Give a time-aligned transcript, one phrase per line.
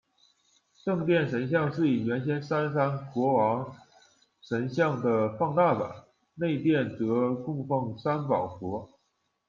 [0.83, 3.75] 正殿神像是以原先三山国王
[4.41, 8.89] 神像的放大版，内殿则供奉三宝佛。